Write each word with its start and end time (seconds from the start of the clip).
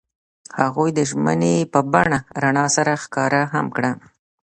هغوی 0.59 0.89
د 0.97 0.99
ژمنې 1.09 1.55
په 1.73 1.79
بڼه 1.93 2.19
رڼا 2.43 2.65
سره 2.75 2.91
ښکاره 3.03 3.41
هم 3.53 3.65
کړه. 3.75 3.91